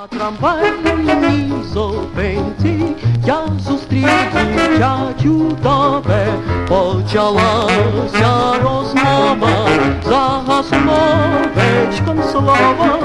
На 0.00 0.06
трамвайній 0.06 1.52
зупинці 1.72 2.96
я 3.26 3.48
зустрів 3.68 4.08
дівчачу 4.32 5.56
тебе, 5.62 6.26
почалася 6.68 8.52
розмова, 8.62 9.68
загасло 10.04 11.18
вечком 11.56 12.22
слова. 12.22 12.98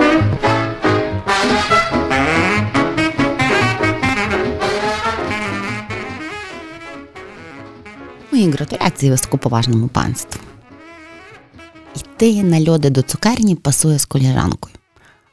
Мої 8.32 8.52
гратуляції 8.52 9.12
високоповажному 9.12 9.88
панству. 9.88 10.42
Йти 11.96 12.44
на 12.44 12.72
льоди 12.72 12.90
до 12.90 13.02
цукерні 13.02 13.56
пасує 13.56 14.00
з 14.00 14.06
коліжанкою, 14.06 14.76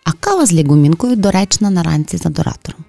а 0.04 0.12
кава 0.12 0.46
з 0.46 0.54
лягумінкою 0.54 1.16
доречна 1.16 1.70
на 1.70 1.82
ранці 1.82 2.16
з 2.16 2.26
адоратором. 2.26 2.84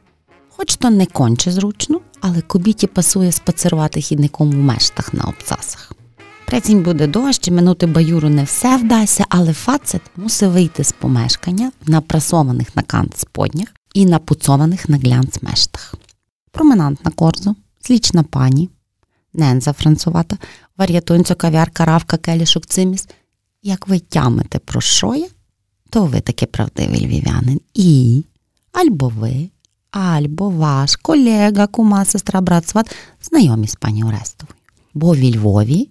Хоч 0.50 0.76
то 0.76 0.90
не 0.90 1.06
конче 1.06 1.52
зручно, 1.52 2.00
але 2.22 2.42
кобіті 2.42 2.88
пасує 2.88 3.32
спацирувати 3.32 4.02
хідником 4.02 4.52
в 4.52 4.56
мештах 4.56 5.14
на 5.14 5.24
обцасах. 5.24 5.92
Прецінь 6.46 6.84
буде 6.84 7.08
дощ, 7.08 7.50
минути 7.50 7.86
баюру 7.86 8.30
не 8.30 8.44
все 8.44 8.78
вдасться, 8.78 9.26
але 9.30 9.54
фацет 9.54 10.02
мусить 10.16 10.50
вийти 10.50 10.84
з 10.84 10.92
помешкання 10.92 11.72
в 11.86 11.90
напрасованих 11.90 12.76
на 12.76 12.82
кант 12.82 13.20
споднях 13.20 13.68
і 13.94 14.06
напуцованих 14.06 14.90
на 14.90 14.98
глянц 14.98 15.42
мештах. 15.42 15.96
Променант 16.52 17.06
на 17.06 17.12
корзу, 17.12 17.56
злічна 17.88 18.24
пані, 18.24 18.70
ненза 19.34 19.74
францувата, 19.74 20.38
вар'ятунцю 20.78 21.36
кав'ярка, 21.36 21.86
равка, 21.86 22.18
келішок 22.18 22.66
циміс. 22.66 23.08
Як 23.64 23.88
ви 23.88 24.00
тямите 24.00 24.60
про 24.60 24.82
що 24.82 25.16
я, 25.16 25.28
то 25.94 26.06
ви 26.06 26.22
таки 26.22 26.46
правдивий 26.46 27.06
львів'янин. 27.06 27.62
І 27.74 28.24
альбо 28.72 29.12
ви, 29.20 29.50
альбо 29.92 30.50
ваш 30.50 30.96
колега, 30.96 31.68
кума, 31.68 32.06
сестра, 32.06 32.42
брат, 32.42 32.68
сват, 32.68 32.96
знайомі 33.22 33.68
з 33.68 33.76
пані 33.76 34.04
Орестовою. 34.04 34.56
Бо 34.94 35.14
в 35.14 35.18
Львові 35.18 35.90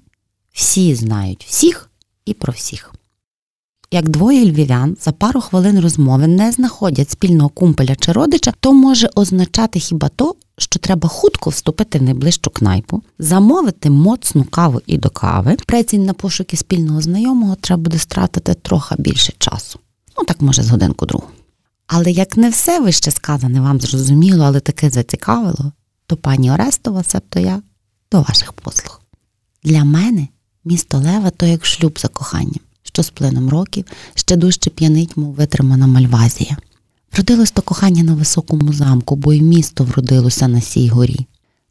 всі 0.52 0.94
знають 0.94 1.44
всіх 1.44 1.90
і 2.24 2.34
про 2.34 2.52
всіх. 2.52 2.94
Як 3.90 4.08
двоє 4.08 4.44
львів'ян 4.44 4.96
за 5.00 5.12
пару 5.12 5.40
хвилин 5.40 5.80
розмови 5.80 6.26
не 6.26 6.52
знаходять 6.52 7.10
спільного 7.10 7.48
кумпеля 7.48 7.96
чи 7.96 8.12
родича, 8.12 8.52
то 8.60 8.72
може 8.72 9.10
означати 9.14 9.78
хіба 9.78 10.08
то, 10.08 10.34
що 10.58 10.78
треба 10.78 11.08
хутко 11.08 11.50
вступити 11.50 11.98
в 11.98 12.02
найближчу 12.02 12.50
кнайпу, 12.50 13.02
замовити 13.18 13.90
моцну 13.90 14.44
каву 14.44 14.80
і 14.86 14.98
до 14.98 15.10
кави. 15.10 15.56
Прецінь 15.66 16.04
на 16.04 16.12
пошуки 16.12 16.56
спільного 16.56 17.00
знайомого 17.00 17.54
треба 17.54 17.82
буде 17.82 17.98
стратити 17.98 18.54
трохи 18.54 18.94
більше 18.98 19.32
часу. 19.38 19.78
Ну 20.18 20.24
так 20.24 20.42
може 20.42 20.62
з 20.62 20.70
годинку 20.70 21.06
другу. 21.06 21.26
Але 21.86 22.10
як 22.10 22.36
не 22.36 22.50
все 22.50 22.80
вище 22.80 23.10
сказане 23.10 23.60
вам 23.60 23.80
зрозуміло, 23.80 24.44
але 24.44 24.60
таке 24.60 24.90
зацікавило, 24.90 25.72
то 26.06 26.16
пані 26.16 26.50
Орестова, 26.50 27.02
себто 27.02 27.40
я, 27.40 27.62
до 28.12 28.22
ваших 28.22 28.52
послуг. 28.52 29.00
Для 29.64 29.84
мене 29.84 30.28
місто 30.64 30.98
Лева 30.98 31.30
то 31.30 31.46
як 31.46 31.66
шлюб 31.66 31.98
за 31.98 32.08
коханням, 32.08 32.60
що 32.82 33.02
з 33.02 33.10
плином 33.10 33.48
років 33.48 33.84
ще 34.14 34.36
дужче 34.36 34.70
п'янить, 34.70 35.16
мов 35.16 35.34
витримана 35.34 35.86
мальвазія. 35.86 36.56
Вродилось 37.12 37.50
то 37.50 37.62
кохання 37.62 38.02
на 38.02 38.14
високому 38.14 38.72
замку, 38.72 39.16
бо 39.16 39.32
й 39.32 39.42
місто 39.42 39.84
вродилося 39.84 40.48
на 40.48 40.60
сій 40.60 40.88
горі. 40.88 41.26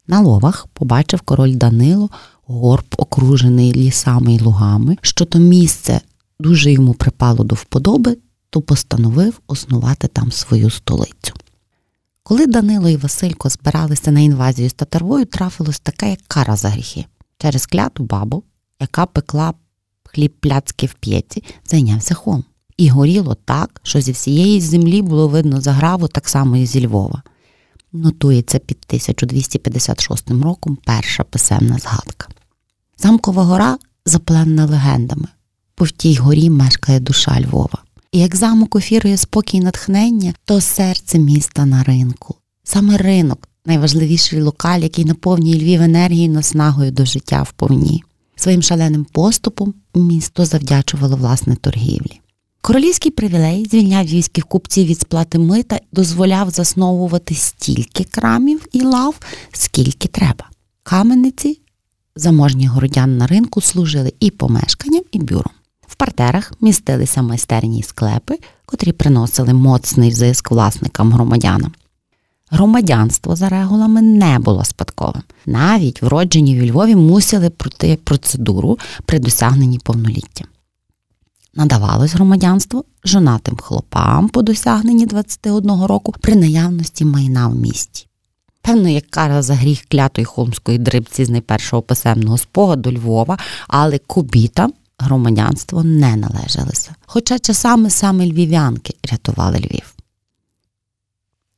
На 0.06 0.20
ловах 0.20 0.66
побачив 0.72 1.20
король 1.20 1.54
Данило 1.54 2.10
горб, 2.46 2.84
окружений 2.96 3.72
лісами 3.72 4.34
й 4.34 4.40
лугами, 4.40 4.96
що 5.02 5.24
то 5.24 5.38
місце 5.38 6.00
дуже 6.40 6.72
йому 6.72 6.94
припало 6.94 7.44
до 7.44 7.54
вподоби, 7.54 8.16
то 8.52 8.60
постановив 8.60 9.40
основати 9.46 10.08
там 10.08 10.32
свою 10.32 10.70
столицю. 10.70 11.34
Коли 12.22 12.46
Данило 12.46 12.88
і 12.88 12.96
Василько 12.96 13.48
збиралися 13.48 14.10
на 14.10 14.20
інвазію 14.20 14.70
з 14.70 14.72
татарвою, 14.72 15.24
трапилось 15.24 15.80
таке, 15.80 16.10
як 16.10 16.20
кара 16.28 16.56
за 16.56 16.68
гріхи. 16.68 17.04
Через 17.38 17.66
кляту 17.66 18.04
бабу, 18.04 18.42
яка 18.80 19.06
пекла 19.06 19.54
хліб 20.04 20.32
пляцки 20.40 20.86
в 20.86 20.94
п'єці, 20.94 21.44
зайнявся 21.64 22.14
хом. 22.14 22.44
І 22.76 22.88
горіло 22.88 23.34
так, 23.34 23.80
що 23.82 24.00
зі 24.00 24.12
всієї 24.12 24.60
землі 24.60 25.02
було 25.02 25.28
видно 25.28 25.60
заграву 25.60 26.08
так 26.08 26.28
само 26.28 26.56
і 26.56 26.66
зі 26.66 26.86
Львова. 26.86 27.22
Нотується 27.92 28.58
під 28.58 28.78
1256 28.88 30.30
роком 30.30 30.78
перша 30.84 31.24
писемна 31.24 31.78
згадка. 31.78 32.28
Замкова 32.98 33.44
гора 33.44 33.78
запленена 34.06 34.66
легендами, 34.66 35.28
бо 35.78 35.84
в 35.84 35.90
тій 35.90 36.16
горі 36.16 36.50
мешкає 36.50 37.00
душа 37.00 37.40
Львова. 37.40 37.81
І 38.12 38.18
як 38.18 38.36
замок 38.36 38.76
офірує 38.76 39.16
спокій 39.16 39.56
і 39.56 39.60
натхнення, 39.60 40.34
то 40.44 40.60
серце 40.60 41.18
міста 41.18 41.66
на 41.66 41.82
ринку. 41.82 42.34
Саме 42.64 42.96
ринок 42.96 43.48
найважливіший 43.66 44.42
локаль, 44.42 44.80
який 44.80 45.04
наповнює 45.04 45.54
Львів 45.54 45.82
енергією 45.82 46.32
наснагою 46.32 46.90
до 46.90 47.04
життя 47.04 47.42
вповні. 47.42 48.02
Своїм 48.36 48.62
шаленим 48.62 49.04
поступом 49.04 49.74
місто 49.94 50.44
завдячувало 50.44 51.16
власне 51.16 51.56
торгівлі. 51.56 52.20
Королівський 52.60 53.12
привілей 53.12 53.66
звільняв 53.70 54.06
війських 54.06 54.46
купців 54.46 54.86
від 54.86 55.00
сплати 55.00 55.38
мита, 55.38 55.80
дозволяв 55.92 56.50
засновувати 56.50 57.34
стільки 57.34 58.04
крамів 58.04 58.66
і 58.72 58.82
лав, 58.82 59.14
скільки 59.52 60.08
треба. 60.08 60.50
Камениці 60.82 61.60
заможні 62.16 62.66
городян 62.66 63.16
на 63.16 63.26
ринку 63.26 63.60
служили 63.60 64.12
і 64.20 64.30
помешканням, 64.30 65.02
і 65.12 65.18
бюром. 65.18 65.52
Партерах 66.02 66.52
містилися 66.60 67.22
майстерні 67.22 67.82
склепи, 67.82 68.38
котрі 68.66 68.92
приносили 68.92 69.54
моцний 69.54 70.12
зиск 70.12 70.50
власникам 70.50 71.12
громадянам. 71.12 71.72
Громадянство 72.50 73.36
за 73.36 73.48
регулами 73.48 74.02
не 74.02 74.38
було 74.38 74.64
спадковим. 74.64 75.22
Навіть 75.46 76.02
вроджені 76.02 76.60
в 76.60 76.64
Львові 76.64 76.96
мусили 76.96 77.50
пройти 77.50 77.98
процедуру 78.04 78.78
при 79.06 79.18
досягненні 79.18 79.78
повноліття. 79.78 80.44
Надавалось 81.54 82.14
громадянство 82.14 82.84
жонатим 83.04 83.56
хлопам 83.56 84.28
по 84.28 84.42
досягненні 84.42 85.06
21 85.06 85.82
року 85.82 86.14
при 86.20 86.34
наявності 86.34 87.04
майна 87.04 87.48
в 87.48 87.54
місті. 87.54 88.06
Певно, 88.62 88.88
як 88.88 89.06
кара 89.10 89.42
за 89.42 89.54
гріх 89.54 89.84
клятої 89.88 90.24
холмської 90.24 90.78
дрибці 90.78 91.24
з 91.24 91.30
найпершого 91.30 91.82
писемного 91.82 92.38
спогаду 92.38 92.92
Львова, 92.92 93.38
але 93.68 93.98
кобітам 93.98 94.72
громадянство 95.02 95.82
не 95.82 96.16
належалося. 96.16 96.94
Хоча 97.06 97.38
часами 97.38 97.90
саме 97.90 98.26
львів'янки 98.26 98.94
рятували 99.12 99.58
Львів. 99.58 99.94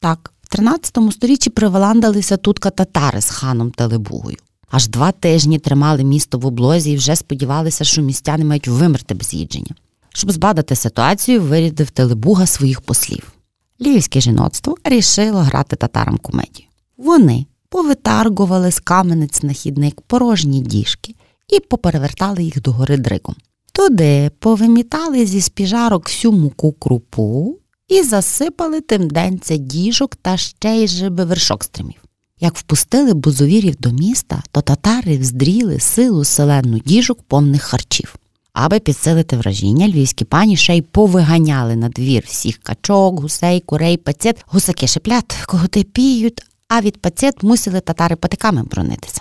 Так, 0.01 0.33
в 0.43 0.49
13 0.49 0.99
сторіччі 1.13 1.51
приваландалися 1.51 2.37
тутка 2.37 2.71
татари 2.71 3.21
з 3.21 3.31
ханом 3.31 3.71
Телебугою. 3.71 4.37
Аж 4.71 4.89
два 4.89 5.13
тижні 5.13 5.59
тримали 5.59 6.05
місто 6.05 6.39
в 6.39 6.47
облозі 6.47 6.93
і 6.93 6.97
вже 6.97 7.17
сподівалися, 7.17 7.85
що 7.85 8.03
містяни 8.03 8.45
мають 8.45 8.69
вимерти 8.69 9.15
без 9.15 9.35
їдження. 9.35 9.75
Щоб 10.09 10.33
збадати 10.33 10.77
ситуацію, 10.77 11.43
вирядив 11.43 11.91
Телебуга 11.91 12.47
своїх 12.47 12.81
послів. 12.81 13.33
Львівське 13.81 14.21
жіноцтво 14.21 14.77
рішило 14.85 15.39
грати 15.39 15.77
татарам 15.77 16.19
комедію. 16.19 16.69
Вони 16.97 17.47
повитаргували 17.69 18.71
з 18.71 18.81
каменець 18.81 19.43
на 19.43 19.53
хідник 19.53 20.01
порожні 20.01 20.61
діжки 20.61 21.15
і 21.49 21.61
поперевертали 21.61 22.43
їх 22.43 22.63
догори 22.63 22.97
дригом. 22.97 23.37
Туди 23.73 24.31
повимітали 24.39 25.27
зі 25.27 25.41
спіжарок 25.41 26.09
всю 26.09 26.33
муку 26.33 26.73
крупу 26.73 27.59
і 27.89 28.03
засипали 28.03 28.81
тим 28.81 29.09
денця 29.11 29.57
діжок 29.57 30.17
та 30.17 30.37
ще 30.37 30.77
й 30.77 30.89
жиби 30.89 31.25
вершок 31.25 31.65
стримів. 31.65 32.05
Як 32.41 32.57
впустили 32.57 33.15
бузовірів 33.15 33.77
до 33.79 33.91
міста, 33.91 34.43
то 34.53 34.61
татари 34.61 35.19
вздріли 35.19 35.81
силу 35.81 36.25
селену 36.25 36.79
діжок 36.79 37.23
повних 37.23 37.63
харчів. 37.63 38.17
Аби 38.53 38.81
підсилити 38.81 39.37
вражіння, 39.37 39.89
львівські 39.89 40.25
пані 40.25 40.57
ще 40.57 40.77
й 40.77 40.83
повиганяли 40.83 41.77
на 41.77 41.89
двір 41.89 42.23
всіх 42.27 42.59
качок, 42.59 43.21
гусей, 43.21 43.61
курей, 43.61 43.97
пацет, 43.97 44.45
гусаки 44.47 44.87
шиплят, 44.87 45.37
коготи 45.47 45.83
піють, 45.83 46.43
а 46.69 46.81
від 46.81 47.03
пацет 47.03 47.43
мусили 47.43 47.81
татари 47.81 48.17
патиками 48.17 48.63
бронитися. 48.63 49.21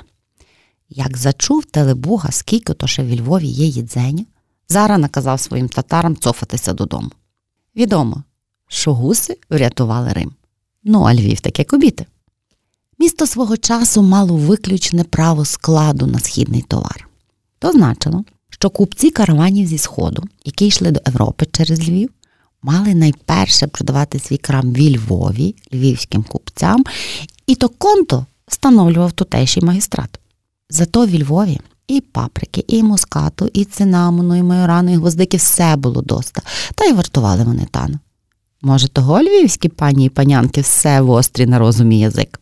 Як 0.95 1.17
зачув 1.17 1.65
телебуга, 1.65 2.31
скільки 2.31 2.73
то 2.73 2.87
ще 2.87 3.03
в 3.03 3.15
Львові 3.15 3.47
є 3.47 3.65
їдзення, 3.65 4.25
Зара 4.69 4.97
наказав 4.97 5.39
своїм 5.39 5.69
татарам 5.69 6.15
цофатися 6.15 6.73
додому. 6.73 7.09
Відомо, 7.75 8.23
що 8.67 8.93
гуси 8.93 9.37
врятували 9.49 10.13
Рим. 10.13 10.31
Ну, 10.83 11.01
а 11.01 11.13
Львів 11.13 11.39
таке 11.39 11.63
кобіти. 11.63 12.05
Місто 12.99 13.27
свого 13.27 13.57
часу 13.57 14.01
мало 14.01 14.35
виключне 14.35 15.03
право 15.03 15.45
складу 15.45 16.07
на 16.07 16.19
східний 16.19 16.61
товар. 16.61 17.07
То 17.59 17.71
значило, 17.71 18.23
що 18.49 18.69
купці 18.69 19.09
караванів 19.09 19.67
зі 19.67 19.77
Сходу, 19.77 20.23
які 20.45 20.67
йшли 20.67 20.91
до 20.91 20.99
Європи 21.07 21.47
через 21.51 21.89
Львів, 21.89 22.09
мали 22.61 22.95
найперше 22.95 23.67
продавати 23.67 24.19
свій 24.19 24.37
крам 24.37 24.73
в 24.73 24.77
Львові 24.77 25.55
львівським 25.73 26.23
купцям, 26.23 26.83
і 27.47 27.55
то 27.55 27.69
конто 27.69 28.25
встановлював 28.47 29.11
тутейший 29.11 29.63
магістрат. 29.63 30.19
Зато 30.73 31.05
в 31.05 31.15
Львові 31.15 31.59
і 31.87 32.01
паприки, 32.01 32.65
і 32.67 32.83
мускату, 32.83 33.49
і 33.53 33.65
цинамону, 33.65 34.35
і 34.35 34.43
майорану, 34.43 34.93
і 34.93 34.95
гвоздики 34.95 35.37
все 35.37 35.75
було 35.75 36.01
доста, 36.01 36.41
та 36.75 36.85
й 36.85 36.93
вартували 36.93 37.43
вони 37.43 37.67
тано. 37.71 37.99
Може, 38.61 38.87
того 38.87 39.21
львівські 39.21 39.69
пані 39.69 40.05
і 40.05 40.09
панянки 40.09 40.61
все 40.61 41.01
вострі 41.01 41.45
на 41.45 41.59
розумі 41.59 41.99
язик. 41.99 42.39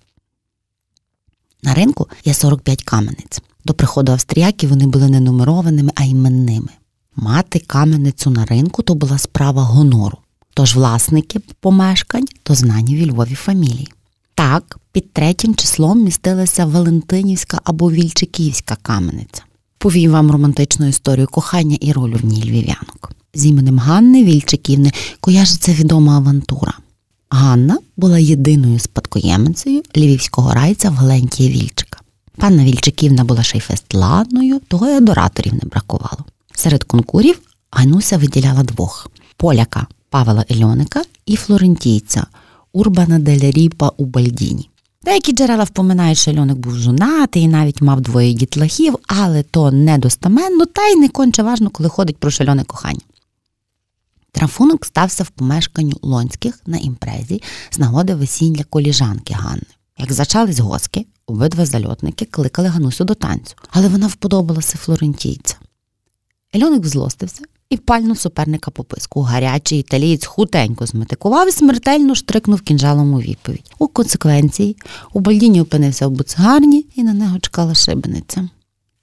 На 1.64 1.74
ринку 1.74 2.08
є 2.26 2.34
45 2.34 2.84
камениць. 2.84 3.42
До 3.66 3.74
приходу 3.74 4.12
австріяків 4.12 4.70
вони 4.70 4.88
були 4.88 5.10
не 5.10 5.20
нумерованими, 5.20 5.92
а 5.96 6.04
іменними. 6.04 6.70
Мати 7.16 7.60
каменицю 7.60 8.30
на 8.30 8.46
ринку 8.46 8.84
то 8.84 8.96
була 8.96 9.18
справа 9.18 9.64
гонору. 9.64 10.18
Тож 10.54 10.76
власники 10.76 11.40
помешкань 11.60 12.28
то 12.44 12.56
знані 12.56 13.04
в 13.04 13.08
Львові 13.08 13.36
фамілії. 13.36 13.88
Так, 14.36 14.80
під 14.92 15.14
третім 15.14 15.56
числом 15.56 16.04
містилася 16.04 16.66
Валентинівська 16.66 17.62
або 17.64 17.92
Вільчиківська 17.92 18.78
камениця. 18.82 19.44
Повім 19.78 20.12
вам 20.12 20.32
романтичну 20.32 20.88
історію 20.88 21.28
кохання 21.28 21.78
і 21.82 21.92
роль 21.92 22.14
в 22.16 22.26
ній 22.26 22.44
львів'янок. 22.44 23.12
З 23.34 23.46
іменем 23.46 23.80
Ганни 23.80 24.24
Вільчиківни 24.24 24.92
кояжиться 25.20 25.74
відома 25.74 26.16
авантура. 26.16 26.74
Ганна 27.30 27.78
була 27.98 28.20
єдиною 28.20 28.80
спадкоємицею 28.80 29.82
львівського 29.96 30.54
райця 30.54 30.90
Валентія 30.90 31.50
Вільчика. 31.50 32.00
Панна 32.38 32.64
Вільчиківна 32.64 33.24
була 33.24 33.44
ще 33.44 33.58
й 33.58 33.62
фестладною, 33.62 34.62
того 34.68 34.88
й 34.88 34.98
адораторів 34.98 35.54
не 35.54 35.70
бракувало. 35.70 36.26
Серед 36.54 36.84
конкурів 36.84 37.40
Гануся 37.72 38.18
виділяла 38.18 38.64
двох: 38.64 39.12
поляка 39.38 39.88
Павела 40.10 40.46
Ельоника 40.52 41.04
і 41.26 41.36
флорентійця 41.36 42.26
Урбана 42.74 43.20
Деляріпа 43.20 43.92
у 43.98 44.06
Бальдіні. 44.06 44.70
Деякі 45.04 45.32
джерела 45.32 45.64
впоминають, 45.64 46.18
що 46.18 46.32
Ельоник 46.32 46.58
був 46.58 46.76
жонатий 46.76 47.44
і 47.44 47.48
навіть 47.48 47.82
мав 47.82 48.02
двоє 48.02 48.34
дітлахів, 48.34 48.96
але 49.08 49.44
то 49.44 49.72
недостаменно, 49.72 50.66
та 50.66 50.88
й 50.88 50.96
не 50.96 51.10
конче 51.10 51.44
важно, 51.44 51.70
коли 51.70 51.90
ходить 51.90 52.18
про 52.18 52.32
шальоне 52.32 52.64
кохання. 52.64 53.02
Трафунок 54.32 54.86
стався 54.86 55.24
в 55.24 55.30
помешканню 55.30 55.98
Лонських 56.02 56.62
на 56.66 56.78
імпрезі 56.78 57.42
з 57.72 57.80
нагоди 57.80 58.16
весілля 58.16 58.64
коліжанки 58.64 59.34
Ганни. 59.34 59.66
Як 59.98 60.14
зачались 60.14 60.60
госки, 60.60 61.06
обидва 61.28 61.66
зальотники 61.66 62.26
кликали 62.26 62.68
Ганусю 62.68 63.04
до 63.04 63.14
танцю, 63.14 63.56
але 63.70 63.88
вона 63.88 64.08
вподобалася 64.08 64.78
флорентійця. 64.78 65.56
Ельоник 66.56 66.86
злостився 66.86 67.44
і 67.72 67.78
пальнув 67.78 68.18
суперника 68.18 68.72
по 68.72 68.84
писку. 68.84 69.22
Гарячий 69.22 69.80
італієць 69.80 70.26
хутенько 70.26 70.86
зметикував 70.86 71.50
і 71.50 71.52
смертельно 71.52 72.16
штрикнув 72.16 72.62
кінжалом 72.62 73.14
у 73.14 73.20
відповідь. 73.20 73.72
У 73.80 73.88
консеквенції 73.88 74.78
у 75.14 75.20
Бальдіні 75.20 75.62
опинився 75.62 76.08
в 76.08 76.12
буцгарні 76.12 76.86
і 76.96 77.04
на 77.04 77.14
нього 77.14 77.40
чекала 77.40 77.76
шибениця. 77.76 78.50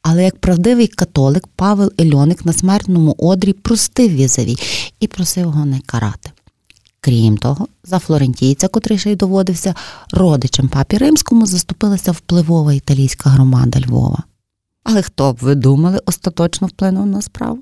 Але 0.02 0.24
як 0.24 0.38
правдивий 0.38 0.86
католик, 0.86 1.46
Павел 1.56 1.92
Ельоник 2.00 2.44
на 2.44 2.52
смертному 2.52 3.14
одрі 3.18 3.52
простив 3.52 4.10
візаві 4.10 4.56
і 5.00 5.06
просив 5.06 5.42
його 5.42 5.64
не 5.64 5.80
карати. 5.86 6.30
Крім 7.00 7.36
того, 7.36 7.68
за 7.84 7.98
флорентійця, 7.98 8.68
котрий 8.68 8.98
ще 8.98 9.12
й 9.12 9.16
доводився 9.16 9.74
родичем 10.12 10.68
папі 10.68 10.98
римському, 10.98 11.46
заступилася 11.46 12.12
впливова 12.12 12.72
італійська 12.72 13.30
громада 13.30 13.80
Львова. 13.80 14.22
Але 14.84 15.02
хто 15.02 15.32
б 15.32 15.38
ви 15.40 15.54
думали, 15.54 16.00
остаточно 16.06 16.66
вплинув 16.66 17.06
на 17.06 17.22
справу? 17.22 17.58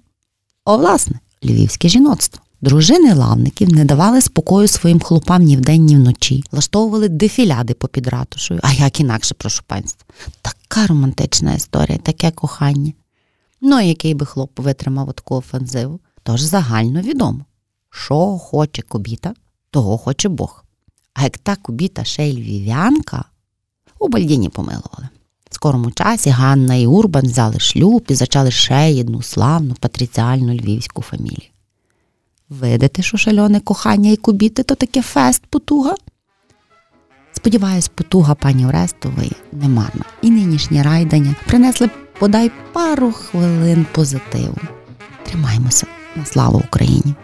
О, 0.68 0.76
власне, 0.76 1.20
львівське 1.44 1.88
жіноцтво. 1.88 2.42
Дружини 2.60 3.14
лавників 3.14 3.72
не 3.72 3.84
давали 3.84 4.20
спокою 4.20 4.68
своїм 4.68 5.00
хлопам 5.00 5.42
ні 5.42 5.56
вдень, 5.56 5.84
ні 5.84 5.96
вночі, 5.96 6.44
влаштовували 6.52 7.08
дефіляди 7.08 7.74
попід 7.74 8.06
ратушою, 8.06 8.60
а 8.62 8.72
як 8.72 9.00
інакше, 9.00 9.34
прошу 9.34 9.62
панства. 9.66 10.06
Така 10.42 10.86
романтична 10.86 11.54
історія, 11.54 11.98
таке 11.98 12.30
кохання. 12.30 12.92
Ну, 13.60 13.80
який 13.80 14.14
би 14.14 14.26
хлоп 14.26 14.58
витримав 14.58 15.12
таку 15.12 15.34
офензиву, 15.34 16.00
тож 16.22 16.40
загально 16.40 17.00
відомо, 17.00 17.44
що 17.90 18.38
хоче 18.38 18.82
кобіта, 18.82 19.34
того 19.70 19.98
хоче 19.98 20.28
Бог. 20.28 20.64
А 21.14 21.22
як 21.22 21.38
та 21.38 21.56
кобіта 21.56 22.04
ще 22.04 22.28
й 22.28 22.32
львів'янка, 22.32 23.24
у 23.98 24.08
Бальдіні 24.08 24.48
помилували. 24.48 25.08
Скорому 25.56 25.90
часі 25.90 26.30
Ганна 26.30 26.74
і 26.74 26.86
Урбан 26.86 27.26
взяли 27.26 27.60
шлюб 27.60 28.04
і 28.08 28.14
зачали 28.14 28.50
ще 28.50 29.00
одну 29.00 29.22
славну 29.22 29.74
патріціальну 29.80 30.54
львівську 30.54 31.02
фамілію. 31.02 31.50
Видите, 32.48 33.02
що 33.02 33.16
шальоне 33.16 33.60
кохання 33.60 34.10
і 34.10 34.16
кубіти 34.16 34.62
то 34.62 34.74
таке 34.74 35.02
фест 35.02 35.42
потуга? 35.46 35.94
Сподіваюсь, 37.32 37.88
потуга 37.88 38.34
пані 38.34 38.66
Орестової 38.66 39.32
не 39.52 39.68
марна. 39.68 40.04
І 40.22 40.30
нинішні 40.30 40.82
райдання 40.82 41.34
принесли 41.46 41.90
подай 42.18 42.50
пару 42.72 43.12
хвилин 43.12 43.86
позитиву. 43.92 44.58
Тримаймося 45.24 45.86
на 46.16 46.24
славу 46.24 46.62
Україні! 46.68 47.14